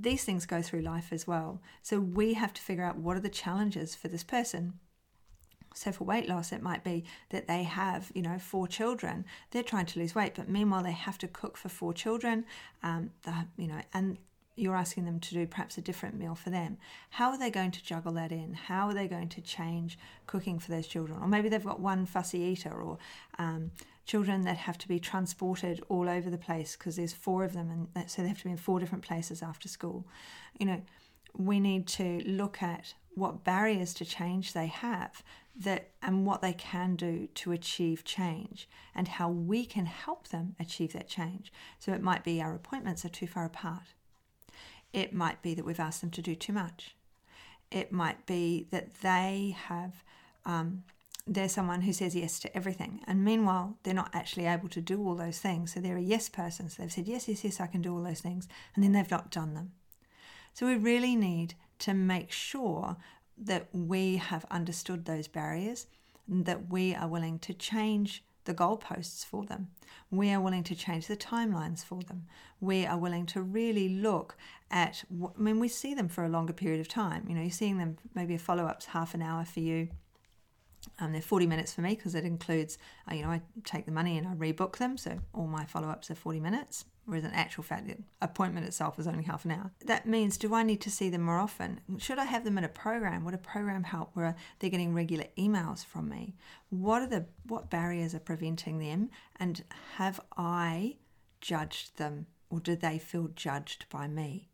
these 0.00 0.24
things 0.24 0.46
go 0.46 0.62
through 0.62 0.80
life 0.80 1.12
as 1.12 1.26
well. 1.26 1.60
So 1.82 2.00
we 2.00 2.32
have 2.32 2.54
to 2.54 2.62
figure 2.62 2.84
out 2.84 2.96
what 2.96 3.18
are 3.18 3.20
the 3.20 3.28
challenges 3.28 3.94
for 3.94 4.08
this 4.08 4.24
person. 4.24 4.78
So 5.74 5.92
for 5.92 6.04
weight 6.04 6.28
loss, 6.28 6.52
it 6.52 6.62
might 6.62 6.84
be 6.84 7.04
that 7.30 7.46
they 7.46 7.64
have, 7.64 8.10
you 8.14 8.22
know, 8.22 8.38
four 8.38 8.66
children. 8.66 9.24
They're 9.50 9.62
trying 9.62 9.86
to 9.86 9.98
lose 9.98 10.14
weight, 10.14 10.34
but 10.34 10.48
meanwhile 10.48 10.82
they 10.82 10.92
have 10.92 11.18
to 11.18 11.28
cook 11.28 11.56
for 11.56 11.68
four 11.68 11.92
children. 11.92 12.46
Um, 12.82 13.10
you 13.56 13.66
know, 13.66 13.80
and 13.92 14.18
you're 14.56 14.76
asking 14.76 15.04
them 15.04 15.18
to 15.18 15.34
do 15.34 15.46
perhaps 15.46 15.78
a 15.78 15.80
different 15.80 16.14
meal 16.16 16.34
for 16.34 16.50
them. 16.50 16.78
How 17.10 17.30
are 17.30 17.38
they 17.38 17.50
going 17.50 17.72
to 17.72 17.84
juggle 17.84 18.12
that 18.12 18.30
in? 18.30 18.54
How 18.54 18.86
are 18.86 18.94
they 18.94 19.08
going 19.08 19.28
to 19.30 19.40
change 19.40 19.98
cooking 20.26 20.58
for 20.58 20.70
those 20.70 20.86
children? 20.86 21.18
Or 21.20 21.26
maybe 21.26 21.48
they've 21.48 21.64
got 21.64 21.80
one 21.80 22.06
fussy 22.06 22.38
eater, 22.38 22.70
or 22.72 22.98
um, 23.38 23.72
children 24.06 24.42
that 24.42 24.56
have 24.56 24.78
to 24.78 24.88
be 24.88 25.00
transported 25.00 25.82
all 25.88 26.08
over 26.08 26.30
the 26.30 26.38
place 26.38 26.76
because 26.76 26.96
there's 26.96 27.12
four 27.12 27.42
of 27.42 27.52
them, 27.52 27.88
and 27.96 28.10
so 28.10 28.22
they 28.22 28.28
have 28.28 28.38
to 28.38 28.44
be 28.44 28.50
in 28.50 28.56
four 28.56 28.78
different 28.78 29.04
places 29.04 29.42
after 29.42 29.68
school. 29.68 30.06
You 30.58 30.66
know, 30.66 30.82
we 31.36 31.58
need 31.58 31.88
to 31.88 32.22
look 32.24 32.62
at 32.62 32.94
what 33.14 33.44
barriers 33.44 33.94
to 33.94 34.04
change 34.04 34.52
they 34.52 34.66
have 34.66 35.22
that 35.56 35.90
and 36.02 36.26
what 36.26 36.42
they 36.42 36.52
can 36.52 36.96
do 36.96 37.28
to 37.34 37.52
achieve 37.52 38.04
change 38.04 38.68
and 38.94 39.06
how 39.06 39.28
we 39.28 39.64
can 39.64 39.86
help 39.86 40.28
them 40.28 40.56
achieve 40.58 40.92
that 40.92 41.08
change. 41.08 41.52
So 41.78 41.92
it 41.92 42.02
might 42.02 42.24
be 42.24 42.42
our 42.42 42.54
appointments 42.54 43.04
are 43.04 43.10
too 43.10 43.26
far 43.26 43.44
apart. 43.44 43.94
It 44.92 45.12
might 45.12 45.42
be 45.42 45.54
that 45.54 45.64
we've 45.64 45.80
asked 45.80 46.00
them 46.00 46.10
to 46.10 46.22
do 46.22 46.34
too 46.34 46.52
much. 46.52 46.96
It 47.70 47.92
might 47.92 48.26
be 48.26 48.66
that 48.70 48.94
they 49.00 49.56
have 49.68 50.04
um, 50.44 50.84
they're 51.26 51.48
someone 51.48 51.82
who 51.82 51.92
says 51.92 52.14
yes 52.14 52.38
to 52.40 52.54
everything. 52.54 53.00
And 53.06 53.24
meanwhile, 53.24 53.78
they're 53.82 53.94
not 53.94 54.10
actually 54.12 54.46
able 54.46 54.68
to 54.68 54.80
do 54.80 55.02
all 55.02 55.14
those 55.14 55.38
things. 55.38 55.72
So 55.72 55.80
they're 55.80 55.96
a 55.96 56.02
yes 56.02 56.28
person. 56.28 56.68
So 56.68 56.82
they've 56.82 56.92
said, 56.92 57.08
yes, 57.08 57.28
yes, 57.28 57.44
yes, 57.44 57.60
I 57.60 57.66
can 57.66 57.80
do 57.80 57.94
all 57.94 58.02
those 58.02 58.20
things. 58.20 58.46
And 58.74 58.84
then 58.84 58.92
they've 58.92 59.10
not 59.10 59.30
done 59.30 59.54
them. 59.54 59.72
So 60.52 60.66
we 60.66 60.76
really 60.76 61.16
need 61.16 61.54
to 61.80 61.94
make 61.94 62.30
sure 62.30 62.96
that 63.36 63.68
we 63.72 64.16
have 64.16 64.44
understood 64.50 65.04
those 65.04 65.28
barriers, 65.28 65.86
and 66.28 66.46
that 66.46 66.70
we 66.70 66.94
are 66.94 67.08
willing 67.08 67.38
to 67.40 67.52
change 67.52 68.24
the 68.44 68.54
goalposts 68.54 69.24
for 69.24 69.44
them. 69.44 69.68
We 70.10 70.30
are 70.30 70.40
willing 70.40 70.64
to 70.64 70.74
change 70.74 71.06
the 71.06 71.16
timelines 71.16 71.84
for 71.84 72.02
them. 72.02 72.26
We 72.60 72.86
are 72.86 72.98
willing 72.98 73.26
to 73.26 73.42
really 73.42 73.88
look 73.88 74.36
at, 74.70 75.04
I 75.10 75.40
mean, 75.40 75.60
we 75.60 75.68
see 75.68 75.94
them 75.94 76.08
for 76.08 76.24
a 76.24 76.28
longer 76.28 76.52
period 76.52 76.80
of 76.80 76.88
time. 76.88 77.24
You 77.28 77.34
know, 77.34 77.40
you're 77.40 77.50
seeing 77.50 77.78
them 77.78 77.96
maybe 78.14 78.34
a 78.34 78.38
follow 78.38 78.66
up's 78.66 78.86
half 78.86 79.14
an 79.14 79.22
hour 79.22 79.44
for 79.44 79.60
you 79.60 79.88
um, 80.98 81.12
they're 81.12 81.22
40 81.22 81.46
minutes 81.46 81.72
for 81.72 81.80
me 81.80 81.94
because 81.94 82.14
it 82.14 82.24
includes, 82.24 82.78
uh, 83.10 83.14
you 83.14 83.22
know, 83.22 83.30
I 83.30 83.42
take 83.64 83.86
the 83.86 83.92
money 83.92 84.16
and 84.16 84.26
I 84.26 84.34
rebook 84.34 84.76
them. 84.76 84.96
So 84.96 85.18
all 85.32 85.46
my 85.46 85.64
follow 85.64 85.88
ups 85.88 86.10
are 86.10 86.14
40 86.14 86.40
minutes, 86.40 86.84
whereas 87.04 87.24
in 87.24 87.32
actual 87.32 87.64
fact, 87.64 87.88
the 87.88 87.96
appointment 88.22 88.66
itself 88.66 88.98
is 88.98 89.06
only 89.06 89.24
half 89.24 89.44
an 89.44 89.52
hour. 89.52 89.72
That 89.86 90.06
means, 90.06 90.36
do 90.36 90.54
I 90.54 90.62
need 90.62 90.80
to 90.82 90.90
see 90.90 91.08
them 91.08 91.22
more 91.22 91.38
often? 91.38 91.80
Should 91.98 92.18
I 92.18 92.24
have 92.24 92.44
them 92.44 92.58
in 92.58 92.64
a 92.64 92.68
program? 92.68 93.24
Would 93.24 93.34
a 93.34 93.38
program 93.38 93.84
help 93.84 94.10
where 94.14 94.36
they're 94.58 94.70
getting 94.70 94.94
regular 94.94 95.26
emails 95.36 95.84
from 95.84 96.08
me? 96.08 96.34
What 96.70 97.02
are 97.02 97.08
the 97.08 97.26
what 97.46 97.70
barriers 97.70 98.14
are 98.14 98.20
preventing 98.20 98.78
them? 98.78 99.10
And 99.36 99.64
have 99.96 100.20
I 100.36 100.96
judged 101.40 101.98
them 101.98 102.26
or 102.50 102.60
do 102.60 102.76
they 102.76 102.98
feel 102.98 103.30
judged 103.34 103.86
by 103.90 104.06
me? 104.06 104.48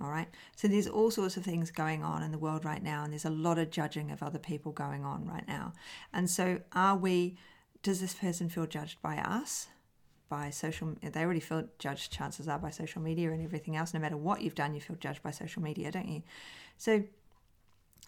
All 0.00 0.10
right. 0.10 0.28
So 0.56 0.68
there's 0.68 0.88
all 0.88 1.10
sorts 1.10 1.36
of 1.36 1.44
things 1.44 1.70
going 1.70 2.02
on 2.02 2.22
in 2.22 2.32
the 2.32 2.38
world 2.38 2.64
right 2.64 2.82
now, 2.82 3.04
and 3.04 3.12
there's 3.12 3.24
a 3.24 3.30
lot 3.30 3.58
of 3.58 3.70
judging 3.70 4.10
of 4.10 4.22
other 4.22 4.38
people 4.38 4.72
going 4.72 5.04
on 5.04 5.26
right 5.26 5.46
now. 5.46 5.74
And 6.12 6.28
so, 6.30 6.60
are 6.72 6.96
we, 6.96 7.36
does 7.82 8.00
this 8.00 8.14
person 8.14 8.48
feel 8.48 8.66
judged 8.66 9.02
by 9.02 9.18
us? 9.18 9.68
By 10.28 10.48
social, 10.48 10.94
they 11.02 11.20
already 11.20 11.40
feel 11.40 11.68
judged, 11.78 12.10
chances 12.10 12.48
are, 12.48 12.58
by 12.58 12.70
social 12.70 13.02
media 13.02 13.32
and 13.32 13.44
everything 13.44 13.76
else. 13.76 13.92
No 13.92 14.00
matter 14.00 14.16
what 14.16 14.40
you've 14.40 14.54
done, 14.54 14.74
you 14.74 14.80
feel 14.80 14.96
judged 14.96 15.22
by 15.22 15.30
social 15.30 15.62
media, 15.62 15.90
don't 15.90 16.08
you? 16.08 16.22
So, 16.78 17.04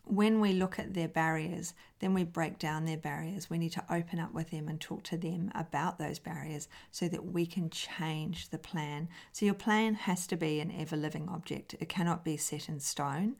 when 0.07 0.41
we 0.41 0.53
look 0.53 0.79
at 0.79 0.93
their 0.95 1.09
barriers, 1.09 1.73
then 2.01 2.13
we 2.13 2.25
break 2.25 2.59
down 2.59 2.85
their 2.85 2.99
barriers. 2.99 3.49
We 3.49 3.57
need 3.57 3.73
to 3.73 3.85
open 3.89 4.19
up 4.19 4.35
with 4.35 4.51
them 4.51 4.69
and 4.69 4.79
talk 4.79 5.03
to 5.05 5.17
them 5.17 5.51
about 5.55 5.99
those 5.99 6.19
barriers 6.19 6.69
so 6.91 7.09
that 7.09 7.33
we 7.33 7.47
can 7.47 7.71
change 7.71 8.51
the 8.51 8.59
plan. 8.59 9.09
So, 9.33 9.47
your 9.47 9.55
plan 9.55 9.95
has 9.95 10.27
to 10.27 10.37
be 10.37 10.61
an 10.61 10.73
ever 10.79 10.97
living 10.97 11.29
object, 11.29 11.75
it 11.81 11.89
cannot 11.89 12.25
be 12.25 12.37
set 12.37 12.69
in 12.69 12.81
stone. 12.81 13.37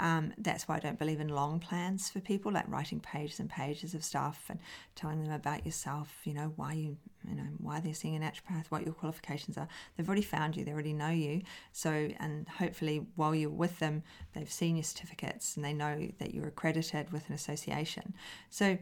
Um, 0.00 0.32
that's 0.38 0.68
why 0.68 0.76
I 0.76 0.80
don't 0.80 0.98
believe 0.98 1.20
in 1.20 1.28
long 1.28 1.58
plans 1.58 2.08
for 2.08 2.20
people, 2.20 2.52
like 2.52 2.68
writing 2.68 3.00
pages 3.00 3.40
and 3.40 3.50
pages 3.50 3.94
of 3.94 4.04
stuff 4.04 4.46
and 4.48 4.60
telling 4.94 5.24
them 5.24 5.32
about 5.32 5.66
yourself, 5.66 6.20
you 6.24 6.34
know, 6.34 6.52
why 6.56 6.72
you, 6.72 6.96
you 7.28 7.36
know, 7.36 7.48
why 7.58 7.80
they're 7.80 7.94
seeing 7.94 8.16
a 8.16 8.20
naturopath, 8.20 8.66
what 8.68 8.84
your 8.84 8.94
qualifications 8.94 9.56
are. 9.58 9.68
They've 9.96 10.08
already 10.08 10.22
found 10.22 10.56
you, 10.56 10.64
they 10.64 10.72
already 10.72 10.92
know 10.92 11.10
you. 11.10 11.42
So, 11.72 11.90
and 12.18 12.48
hopefully 12.48 13.06
while 13.16 13.34
you're 13.34 13.50
with 13.50 13.78
them, 13.78 14.02
they've 14.34 14.50
seen 14.50 14.76
your 14.76 14.84
certificates 14.84 15.56
and 15.56 15.64
they 15.64 15.72
know 15.72 16.08
that 16.18 16.34
you're 16.34 16.48
accredited 16.48 17.12
with 17.12 17.28
an 17.28 17.34
association. 17.34 18.14
So, 18.50 18.78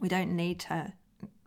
we 0.00 0.08
don't 0.08 0.34
need 0.34 0.60
to 0.60 0.92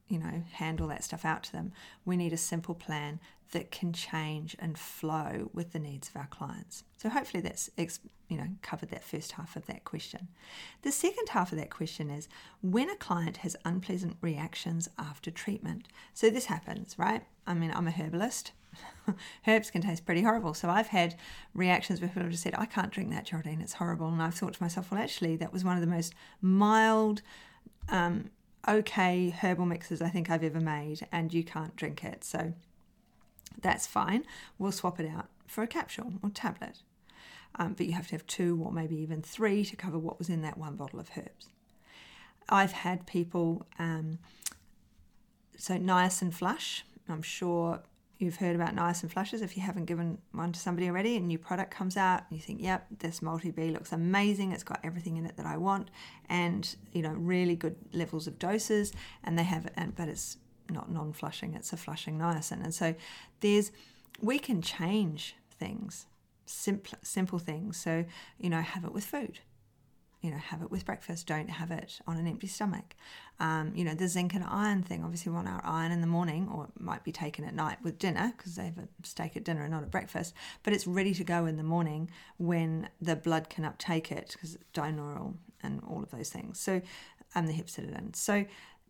you 0.10 0.20
know, 0.20 0.44
hand 0.54 0.82
all 0.82 0.88
that 0.88 1.04
stuff 1.04 1.24
out 1.24 1.44
to 1.44 1.52
them. 1.52 1.72
We 2.04 2.18
need 2.18 2.34
a 2.34 2.38
simple 2.38 2.76
plan 2.76 3.20
that 3.52 3.72
can 3.72 3.94
change 3.94 4.56
and 4.60 4.78
flow 4.78 5.50
with 5.54 5.72
the 5.72 5.80
needs 5.80 6.10
of 6.10 6.16
our 6.16 6.28
clients. 6.28 6.84
So 6.98 7.10
hopefully 7.10 7.42
that's 7.42 7.70
you 8.28 8.38
know 8.38 8.48
covered 8.62 8.90
that 8.90 9.04
first 9.04 9.34
half 9.34 9.56
of 9.56 9.66
that 9.68 9.84
question. 9.86 10.28
The 10.84 10.92
second 10.92 11.30
half 11.30 11.52
of 11.52 11.58
that 11.58 11.72
question 11.72 12.10
is 12.10 12.28
when 12.62 12.90
a 12.90 12.96
client 12.96 13.38
has 13.38 13.56
unpleasant 13.66 14.18
reactions 14.22 14.88
after 14.98 15.32
treatment. 15.32 15.88
So 16.14 16.30
this 16.30 16.46
happens, 16.46 16.96
right? 16.98 17.24
I 17.48 17.54
mean, 17.54 17.72
I'm 17.74 17.88
a 17.88 17.92
herbalist. 17.92 18.52
Herbs 19.48 19.72
can 19.72 19.82
taste 19.82 20.06
pretty 20.06 20.22
horrible. 20.22 20.54
So 20.54 20.70
I've 20.70 20.88
had 20.88 21.16
reactions 21.56 22.00
where 22.00 22.08
people 22.08 22.24
have 22.24 22.32
just 22.32 22.44
said, 22.44 22.54
I 22.56 22.66
can't 22.66 22.92
drink 22.92 23.10
that, 23.10 23.26
Geraldine, 23.26 23.62
it's 23.62 23.74
horrible. 23.74 24.08
And 24.08 24.22
I've 24.22 24.36
thought 24.36 24.54
to 24.54 24.64
myself, 24.64 24.92
well, 24.92 25.02
actually, 25.02 25.36
that 25.38 25.52
was 25.52 25.64
one 25.64 25.76
of 25.76 25.82
the 25.82 25.88
most 25.88 26.14
mild, 26.42 27.24
um, 27.90 28.30
okay 28.68 29.30
herbal 29.30 29.66
mixes 29.66 30.02
I 30.02 30.10
think 30.10 30.30
I've 30.30 30.44
ever 30.44 30.60
made, 30.60 31.08
and 31.12 31.34
you 31.34 31.44
can't 31.44 31.76
drink 31.76 32.04
it. 32.04 32.24
So 32.24 32.54
that's 33.62 33.88
fine. 33.88 34.26
We'll 34.58 34.72
swap 34.72 35.00
it 35.00 35.10
out 35.10 35.28
for 35.48 35.64
a 35.64 35.68
capsule 35.68 36.14
or 36.22 36.30
tablet. 36.30 36.80
Um, 37.56 37.74
but 37.74 37.88
you 37.88 37.94
have 37.94 38.08
to 38.08 38.14
have 38.14 38.28
two 38.28 38.62
or 38.64 38.72
maybe 38.72 38.96
even 38.98 39.22
three 39.22 39.66
to 39.66 39.76
cover 39.76 39.98
what 39.98 40.20
was 40.20 40.30
in 40.30 40.42
that 40.44 40.58
one 40.58 40.76
bottle 40.76 41.00
of 41.00 41.10
herbs. 41.18 41.48
I've 42.48 42.72
had 42.72 43.06
people, 43.06 43.66
um, 43.78 44.20
so 45.58 45.76
niacin 45.76 46.34
flush, 46.34 46.86
I'm 47.08 47.22
sure 47.22 47.82
you've 48.20 48.36
heard 48.36 48.56
about 48.56 48.76
niacin 48.76 49.10
flushes 49.10 49.42
if 49.42 49.56
you 49.56 49.64
haven't 49.64 49.86
given 49.86 50.18
one 50.34 50.52
to 50.52 50.60
somebody 50.60 50.88
already. 50.88 51.16
A 51.16 51.20
new 51.22 51.40
product 51.40 51.72
comes 51.72 51.96
out 51.98 52.24
and 52.30 52.38
you 52.38 52.44
think, 52.44 52.62
yep, 52.62 52.86
this 53.00 53.22
multi 53.22 53.50
B 53.50 53.72
looks 53.72 53.94
amazing. 53.94 54.52
It's 54.52 54.64
got 54.64 54.80
everything 54.84 55.18
in 55.18 55.26
it 55.26 55.38
that 55.38 55.46
I 55.46 55.58
want, 55.58 55.90
and 56.28 56.76
you 56.92 57.02
know, 57.02 57.14
really 57.14 57.56
good 57.56 57.78
levels 57.94 58.28
of 58.28 58.38
doses. 58.38 58.92
And 59.24 59.40
they 59.40 59.44
have, 59.44 59.68
and 59.76 59.96
but 59.96 60.10
it's 60.10 60.38
not 60.70 60.92
non-flushing; 60.92 61.56
it's 61.56 61.74
a 61.74 61.78
flushing 61.78 62.20
niacin. 62.20 62.64
And 62.64 62.74
so 62.74 62.94
there's 63.40 63.72
we 64.22 64.38
can 64.38 64.62
change 64.62 65.36
things, 65.58 66.06
simple 66.46 67.00
simple 67.02 67.40
things. 67.40 67.78
So 67.78 68.04
you 68.38 68.50
know, 68.50 68.62
have 68.62 68.84
it 68.84 68.92
with 68.92 69.06
food 69.06 69.40
you 70.22 70.32
know, 70.32 70.38
have 70.38 70.62
it 70.62 70.70
with 70.70 70.86
breakfast. 70.86 71.28
Don't 71.28 71.50
have 71.50 71.72
it 71.72 72.00
on 72.06 72.18
an 72.18 72.28
empty 72.28 72.48
stomach. 72.48 72.96
Um, 73.40 73.72
you 73.74 73.86
know, 73.86 73.94
the 73.94 74.08
zinc 74.08 74.34
and 74.34 74.44
iron 74.44 74.84
thing. 74.84 75.04
Obviously, 75.04 75.30
we 75.30 75.36
want 75.36 75.48
our 75.48 75.62
iron 75.64 75.92
in 75.92 76.02
the 76.02 76.08
morning, 76.08 76.50
or 76.54 76.66
it 76.66 76.82
might 76.82 77.04
be 77.04 77.12
taken 77.12 77.46
at 77.46 77.56
night 77.56 77.78
with 77.82 77.98
dinner 77.98 78.34
because 78.36 78.56
they 78.56 78.66
have 78.66 78.78
a 78.78 78.88
steak 79.04 79.38
at 79.38 79.46
dinner 79.46 79.64
and 79.64 79.72
not 79.72 79.84
at 79.84 79.92
breakfast. 79.92 80.34
But 80.64 80.74
it's 80.74 80.86
ready 80.86 81.14
to 81.14 81.24
go 81.24 81.46
in 81.46 81.56
the 81.56 81.64
morning 81.64 82.10
when 82.38 82.90
the 83.02 83.16
blood 83.16 83.50
can 83.50 83.64
uptake 83.64 84.12
it 84.12 84.32
because 84.34 84.56
it's 84.56 84.64
diurnal 84.74 85.36
and 85.64 85.82
all 85.88 86.04
of 86.04 86.12
those 86.12 86.30
things. 86.30 86.60
So, 86.60 86.82
and 87.36 87.48
um, 87.48 87.48
the 87.48 87.54
hepcidin. 87.54 88.16
So, 88.16 88.46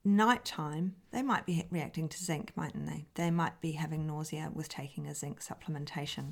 nighttime 0.06 0.96
they 1.12 1.22
might 1.22 1.46
be 1.46 1.66
reacting 1.70 2.08
to 2.10 2.18
zinc, 2.24 2.54
mightn't 2.56 2.88
they? 2.88 3.06
They 3.16 3.30
might 3.30 3.60
be 3.62 3.74
having 3.74 4.08
nausea 4.08 4.50
with 4.54 4.70
taking 4.70 5.06
a 5.06 5.14
zinc 5.14 5.42
supplementation. 5.44 6.32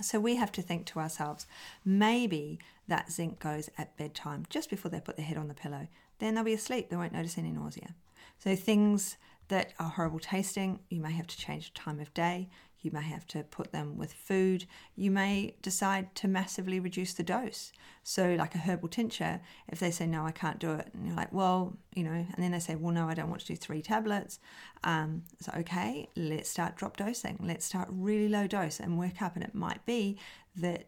So 0.00 0.18
we 0.18 0.36
have 0.36 0.52
to 0.52 0.62
think 0.62 0.86
to 0.86 1.00
ourselves, 1.00 1.46
maybe 1.84 2.58
that 2.88 3.12
zinc 3.12 3.38
goes 3.38 3.70
at 3.78 3.96
bedtime, 3.96 4.46
just 4.50 4.70
before 4.70 4.90
they 4.90 5.00
put 5.00 5.16
their 5.16 5.26
head 5.26 5.36
on 5.36 5.48
the 5.48 5.54
pillow. 5.54 5.88
Then 6.18 6.34
they'll 6.34 6.44
be 6.44 6.52
asleep, 6.52 6.88
they 6.88 6.96
won't 6.96 7.12
notice 7.12 7.38
any 7.38 7.50
nausea. 7.50 7.94
So 8.38 8.56
things 8.56 9.16
that 9.48 9.72
are 9.78 9.90
horrible 9.90 10.18
tasting, 10.18 10.80
you 10.88 11.00
may 11.00 11.12
have 11.12 11.26
to 11.26 11.36
change 11.36 11.72
the 11.72 11.78
time 11.78 12.00
of 12.00 12.12
day. 12.14 12.48
You 12.82 12.90
may 12.90 13.02
have 13.02 13.26
to 13.28 13.44
put 13.44 13.72
them 13.72 13.96
with 13.96 14.12
food. 14.12 14.66
You 14.96 15.10
may 15.10 15.54
decide 15.62 16.14
to 16.16 16.28
massively 16.28 16.80
reduce 16.80 17.14
the 17.14 17.22
dose. 17.22 17.72
So, 18.02 18.34
like 18.34 18.54
a 18.54 18.58
herbal 18.58 18.88
tincture, 18.88 19.40
if 19.68 19.78
they 19.78 19.92
say, 19.92 20.06
No, 20.06 20.26
I 20.26 20.32
can't 20.32 20.58
do 20.58 20.72
it, 20.72 20.90
and 20.92 21.06
you're 21.06 21.16
like, 21.16 21.32
Well, 21.32 21.76
you 21.94 22.02
know, 22.02 22.10
and 22.10 22.36
then 22.38 22.50
they 22.50 22.58
say, 22.58 22.74
Well, 22.74 22.92
no, 22.92 23.08
I 23.08 23.14
don't 23.14 23.30
want 23.30 23.42
to 23.42 23.46
do 23.46 23.56
three 23.56 23.82
tablets. 23.82 24.40
Um, 24.82 25.22
so, 25.40 25.52
okay, 25.58 26.08
let's 26.16 26.50
start 26.50 26.76
drop 26.76 26.96
dosing. 26.96 27.38
Let's 27.40 27.64
start 27.64 27.88
really 27.90 28.28
low 28.28 28.46
dose 28.48 28.80
and 28.80 28.98
work 28.98 29.22
up. 29.22 29.36
And 29.36 29.44
it 29.44 29.54
might 29.54 29.86
be 29.86 30.18
that 30.56 30.86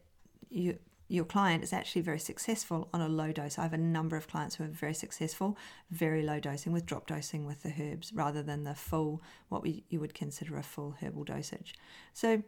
you 0.51 0.79
your 1.09 1.25
client 1.25 1.63
is 1.63 1.73
actually 1.73 2.03
very 2.03 2.19
successful 2.19 2.89
on 2.93 3.01
a 3.01 3.09
low 3.09 3.31
dose. 3.31 3.59
I 3.59 3.63
have 3.63 3.73
a 3.73 3.79
number 3.79 4.17
of 4.17 4.27
clients 4.27 4.57
who 4.57 4.65
are 4.65 4.69
very 4.69 4.95
successful, 4.95 5.59
very 5.91 6.23
low 6.23 6.41
dosing 6.41 6.73
with 6.73 6.87
drop 6.87 7.07
dosing 7.07 7.45
with 7.45 7.63
the 7.63 7.75
herbs 7.79 8.13
rather 8.15 8.43
than 8.43 8.65
the 8.65 8.75
full, 8.75 9.23
what 9.49 9.63
we, 9.63 9.85
you 9.89 10.01
would 10.01 10.15
consider 10.15 10.57
a 10.57 10.63
full 10.63 10.97
herbal 11.01 11.25
dosage. 11.25 11.75
So 12.15 12.43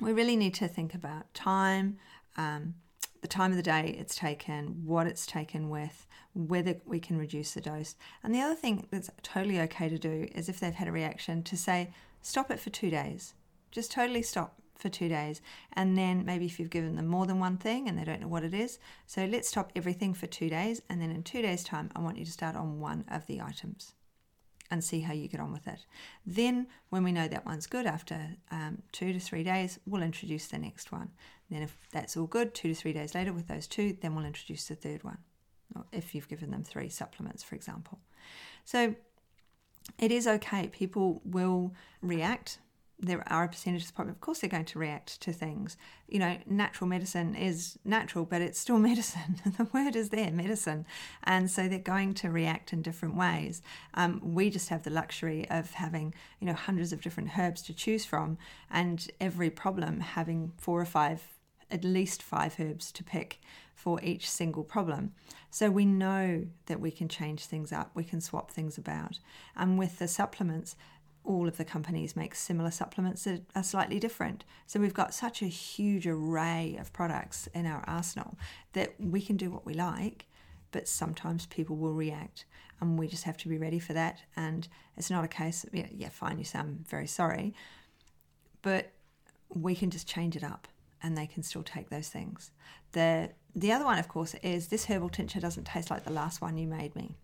we 0.00 0.12
really 0.12 0.36
need 0.36 0.54
to 0.54 0.68
think 0.68 0.94
about 0.94 1.32
time, 1.34 1.98
um, 2.36 2.74
the 3.22 3.28
time 3.28 3.52
of 3.52 3.56
the 3.56 3.62
day 3.62 3.96
it's 3.98 4.16
taken, 4.16 4.82
what 4.84 5.06
it's 5.06 5.26
taken 5.26 5.70
with, 5.70 6.06
whether 6.34 6.76
we 6.84 7.00
can 7.00 7.16
reduce 7.16 7.52
the 7.52 7.60
dose. 7.60 7.94
And 8.22 8.34
the 8.34 8.40
other 8.40 8.54
thing 8.54 8.86
that's 8.90 9.10
totally 9.22 9.60
okay 9.60 9.88
to 9.88 9.98
do 9.98 10.28
is 10.34 10.48
if 10.48 10.60
they've 10.60 10.74
had 10.74 10.88
a 10.88 10.92
reaction 10.92 11.42
to 11.44 11.56
say, 11.56 11.90
stop 12.20 12.50
it 12.50 12.60
for 12.60 12.70
two 12.70 12.90
days. 12.90 13.34
Just 13.70 13.92
totally 13.92 14.22
stop 14.22 14.61
for 14.82 14.88
two 14.88 15.08
days. 15.08 15.40
And 15.72 15.96
then 15.96 16.24
maybe 16.26 16.44
if 16.44 16.58
you've 16.58 16.68
given 16.68 16.96
them 16.96 17.06
more 17.06 17.24
than 17.24 17.38
one 17.38 17.56
thing 17.56 17.88
and 17.88 17.96
they 17.96 18.04
don't 18.04 18.20
know 18.20 18.28
what 18.28 18.44
it 18.44 18.52
is. 18.52 18.78
So 19.06 19.24
let's 19.24 19.48
stop 19.48 19.72
everything 19.74 20.12
for 20.12 20.26
two 20.26 20.50
days. 20.50 20.82
And 20.90 21.00
then 21.00 21.10
in 21.10 21.22
two 21.22 21.40
days' 21.40 21.64
time, 21.64 21.90
I 21.96 22.00
want 22.00 22.18
you 22.18 22.24
to 22.24 22.30
start 22.30 22.56
on 22.56 22.80
one 22.80 23.04
of 23.10 23.26
the 23.26 23.40
items 23.40 23.92
and 24.70 24.82
see 24.82 25.00
how 25.00 25.12
you 25.12 25.28
get 25.28 25.40
on 25.40 25.52
with 25.52 25.68
it. 25.68 25.84
Then, 26.26 26.66
when 26.88 27.04
we 27.04 27.12
know 27.12 27.28
that 27.28 27.44
one's 27.44 27.66
good 27.66 27.86
after 27.86 28.18
um, 28.50 28.82
two 28.90 29.12
to 29.12 29.20
three 29.20 29.44
days, 29.44 29.78
we'll 29.86 30.02
introduce 30.02 30.46
the 30.46 30.58
next 30.58 30.90
one. 30.90 31.10
Then, 31.50 31.62
if 31.62 31.76
that's 31.92 32.16
all 32.16 32.26
good, 32.26 32.54
two 32.54 32.68
to 32.68 32.74
three 32.74 32.94
days 32.94 33.14
later 33.14 33.34
with 33.34 33.48
those 33.48 33.66
two, 33.66 33.96
then 34.00 34.14
we'll 34.14 34.24
introduce 34.24 34.64
the 34.66 34.74
third 34.74 35.04
one. 35.04 35.18
If 35.92 36.14
you've 36.14 36.28
given 36.28 36.50
them 36.50 36.64
three 36.64 36.88
supplements, 36.88 37.42
for 37.42 37.54
example. 37.54 37.98
So, 38.64 38.94
it 39.98 40.10
is 40.10 40.26
okay. 40.26 40.68
People 40.68 41.20
will 41.22 41.74
react 42.00 42.58
there 42.98 43.24
are 43.26 43.44
a 43.44 43.48
percentage 43.48 43.84
of 43.84 44.08
of 44.08 44.20
course 44.20 44.40
they're 44.40 44.50
going 44.50 44.64
to 44.64 44.78
react 44.78 45.20
to 45.22 45.32
things. 45.32 45.76
You 46.08 46.20
know, 46.20 46.38
natural 46.46 46.88
medicine 46.88 47.34
is 47.34 47.78
natural, 47.84 48.24
but 48.24 48.40
it's 48.40 48.58
still 48.58 48.78
medicine. 48.90 49.40
the 49.44 49.68
word 49.72 49.96
is 49.96 50.10
there, 50.10 50.30
medicine. 50.30 50.86
And 51.24 51.50
so 51.50 51.68
they're 51.68 51.78
going 51.78 52.14
to 52.14 52.30
react 52.30 52.72
in 52.72 52.82
different 52.82 53.16
ways. 53.16 53.60
Um, 53.94 54.20
we 54.22 54.50
just 54.50 54.68
have 54.68 54.84
the 54.84 54.90
luxury 54.90 55.48
of 55.50 55.72
having, 55.72 56.14
you 56.40 56.46
know, 56.46 56.54
hundreds 56.54 56.92
of 56.92 57.00
different 57.00 57.36
herbs 57.38 57.62
to 57.62 57.74
choose 57.74 58.04
from 58.04 58.38
and 58.70 59.08
every 59.20 59.50
problem 59.50 60.00
having 60.00 60.52
four 60.56 60.80
or 60.80 60.86
five, 60.86 61.22
at 61.70 61.84
least 61.84 62.22
five 62.22 62.54
herbs 62.60 62.92
to 62.92 63.02
pick 63.04 63.40
for 63.74 64.00
each 64.02 64.30
single 64.30 64.62
problem. 64.62 65.12
So 65.50 65.70
we 65.70 65.84
know 65.84 66.46
that 66.66 66.80
we 66.80 66.90
can 66.90 67.08
change 67.08 67.46
things 67.46 67.72
up, 67.72 67.90
we 67.94 68.04
can 68.04 68.20
swap 68.20 68.50
things 68.50 68.78
about. 68.78 69.18
And 69.56 69.78
with 69.78 69.98
the 69.98 70.08
supplements, 70.08 70.76
all 71.24 71.46
of 71.46 71.56
the 71.56 71.64
companies 71.64 72.16
make 72.16 72.34
similar 72.34 72.70
supplements 72.70 73.24
that 73.24 73.42
are 73.54 73.62
slightly 73.62 74.00
different. 74.00 74.44
So 74.66 74.80
we've 74.80 74.94
got 74.94 75.14
such 75.14 75.42
a 75.42 75.46
huge 75.46 76.06
array 76.06 76.76
of 76.80 76.92
products 76.92 77.48
in 77.54 77.66
our 77.66 77.84
arsenal 77.86 78.36
that 78.72 78.94
we 78.98 79.20
can 79.20 79.36
do 79.36 79.50
what 79.50 79.64
we 79.64 79.74
like, 79.74 80.26
but 80.72 80.88
sometimes 80.88 81.46
people 81.46 81.76
will 81.76 81.92
react 81.94 82.44
and 82.80 82.98
we 82.98 83.06
just 83.06 83.24
have 83.24 83.36
to 83.38 83.48
be 83.48 83.58
ready 83.58 83.78
for 83.78 83.92
that. 83.92 84.20
And 84.36 84.66
it's 84.96 85.10
not 85.10 85.24
a 85.24 85.28
case, 85.28 85.64
yeah, 85.72 85.86
yeah 85.94 86.08
fine, 86.08 86.38
you 86.38 86.44
sound 86.44 86.86
very 86.88 87.06
sorry, 87.06 87.54
but 88.62 88.90
we 89.48 89.76
can 89.76 89.90
just 89.90 90.08
change 90.08 90.34
it 90.34 90.42
up 90.42 90.66
and 91.02 91.16
they 91.16 91.26
can 91.26 91.42
still 91.42 91.62
take 91.62 91.90
those 91.90 92.08
things. 92.08 92.50
The, 92.92 93.30
the 93.54 93.70
other 93.70 93.84
one, 93.84 93.98
of 93.98 94.08
course, 94.08 94.34
is 94.42 94.68
this 94.68 94.86
herbal 94.86 95.10
tincture 95.10 95.40
doesn't 95.40 95.64
taste 95.64 95.90
like 95.90 96.04
the 96.04 96.12
last 96.12 96.40
one 96.40 96.56
you 96.56 96.66
made 96.66 96.96
me. 96.96 97.16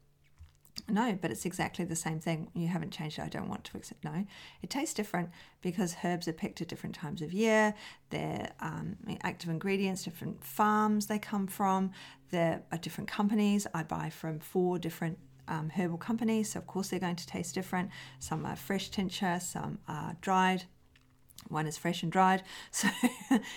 No, 0.86 1.18
but 1.20 1.30
it's 1.30 1.44
exactly 1.44 1.84
the 1.84 1.96
same 1.96 2.20
thing. 2.20 2.50
You 2.54 2.68
haven't 2.68 2.92
changed 2.92 3.18
it. 3.18 3.22
I 3.22 3.28
don't 3.28 3.48
want 3.48 3.64
to 3.64 3.76
accept. 3.76 4.04
No, 4.04 4.24
it 4.62 4.70
tastes 4.70 4.94
different 4.94 5.30
because 5.60 5.96
herbs 6.04 6.28
are 6.28 6.32
picked 6.32 6.60
at 6.60 6.68
different 6.68 6.94
times 6.94 7.22
of 7.22 7.32
year. 7.32 7.74
They're 8.10 8.50
um, 8.60 8.96
active 9.22 9.50
ingredients, 9.50 10.04
different 10.04 10.44
farms 10.44 11.06
they 11.06 11.18
come 11.18 11.46
from. 11.46 11.90
There 12.30 12.62
are 12.72 12.78
different 12.78 13.08
companies. 13.08 13.66
I 13.74 13.82
buy 13.82 14.10
from 14.10 14.38
four 14.38 14.78
different 14.78 15.18
um, 15.48 15.70
herbal 15.70 15.98
companies, 15.98 16.52
so 16.52 16.58
of 16.58 16.66
course 16.66 16.88
they're 16.88 17.00
going 17.00 17.16
to 17.16 17.26
taste 17.26 17.54
different. 17.54 17.90
Some 18.18 18.44
are 18.44 18.56
fresh 18.56 18.90
tincture, 18.90 19.40
some 19.40 19.78
are 19.88 20.16
dried. 20.20 20.64
One 21.48 21.66
is 21.66 21.78
fresh 21.78 22.02
and 22.02 22.12
dried. 22.12 22.42
So, 22.72 22.88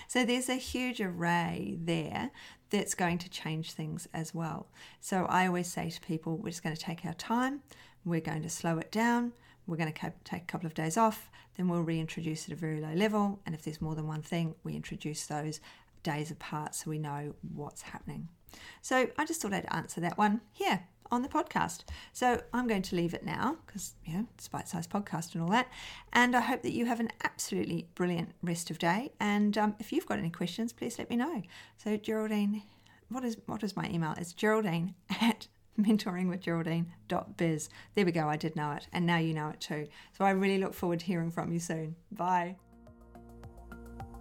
so 0.07 0.25
there's 0.25 0.49
a 0.49 0.55
huge 0.55 1.01
array 1.01 1.77
there 1.81 2.31
that's 2.71 2.95
going 2.95 3.19
to 3.19 3.29
change 3.29 3.73
things 3.73 4.07
as 4.13 4.33
well. 4.33 4.67
So 4.99 5.25
I 5.29 5.45
always 5.45 5.71
say 5.71 5.89
to 5.89 6.01
people, 6.01 6.37
we're 6.37 6.49
just 6.49 6.63
going 6.63 6.75
to 6.75 6.81
take 6.81 7.05
our 7.05 7.13
time, 7.13 7.61
we're 8.03 8.21
going 8.21 8.41
to 8.41 8.49
slow 8.49 8.79
it 8.79 8.91
down, 8.91 9.33
we're 9.67 9.77
going 9.77 9.93
to 9.93 10.13
take 10.23 10.41
a 10.41 10.45
couple 10.45 10.65
of 10.65 10.73
days 10.73 10.97
off, 10.97 11.29
then 11.57 11.67
we'll 11.67 11.81
reintroduce 11.81 12.47
it 12.47 12.51
at 12.51 12.57
a 12.57 12.59
very 12.59 12.81
low 12.81 12.93
level. 12.93 13.39
And 13.45 13.53
if 13.53 13.61
there's 13.61 13.81
more 13.81 13.93
than 13.93 14.07
one 14.07 14.21
thing, 14.23 14.55
we 14.63 14.73
introduce 14.73 15.27
those 15.27 15.59
days 16.03 16.31
apart 16.31 16.75
so 16.75 16.89
we 16.89 16.99
know 16.99 17.33
what's 17.53 17.81
happening. 17.81 18.29
So 18.81 19.07
I 19.17 19.25
just 19.25 19.41
thought 19.41 19.53
I'd 19.53 19.67
answer 19.71 20.01
that 20.01 20.17
one 20.17 20.41
here 20.51 20.87
on 21.11 21.21
the 21.21 21.29
podcast. 21.29 21.83
So 22.13 22.41
I'm 22.53 22.67
going 22.67 22.81
to 22.83 22.95
leave 22.95 23.13
it 23.13 23.25
now 23.25 23.57
because, 23.65 23.93
you 24.05 24.13
know, 24.13 24.27
it's 24.35 24.47
bite 24.47 24.67
sized 24.67 24.89
podcast 24.89 25.33
and 25.33 25.43
all 25.43 25.49
that. 25.49 25.67
And 26.13 26.35
I 26.35 26.41
hope 26.41 26.63
that 26.63 26.71
you 26.71 26.85
have 26.85 26.99
an 26.99 27.09
absolutely 27.23 27.87
brilliant 27.95 28.31
rest 28.41 28.69
of 28.69 28.79
day. 28.79 29.11
And 29.19 29.57
um, 29.57 29.75
if 29.79 29.91
you've 29.91 30.05
got 30.05 30.19
any 30.19 30.29
questions, 30.29 30.73
please 30.73 30.97
let 30.97 31.09
me 31.09 31.17
know. 31.17 31.43
So, 31.77 31.97
Geraldine, 31.97 32.63
what 33.09 33.23
is 33.23 33.37
what 33.45 33.63
is 33.63 33.75
my 33.75 33.89
email? 33.89 34.13
It's 34.17 34.33
geraldine 34.33 34.95
at 35.21 35.47
mentoringwithgeraldine.biz. 35.79 37.69
There 37.95 38.05
we 38.05 38.11
go, 38.11 38.27
I 38.27 38.37
did 38.37 38.55
know 38.55 38.71
it, 38.71 38.87
and 38.93 39.05
now 39.05 39.17
you 39.17 39.33
know 39.33 39.49
it 39.49 39.61
too. 39.61 39.87
So 40.17 40.25
I 40.25 40.31
really 40.31 40.57
look 40.57 40.73
forward 40.73 40.99
to 41.01 41.05
hearing 41.05 41.31
from 41.31 41.51
you 41.51 41.59
soon. 41.59 41.95
Bye. 42.11 42.55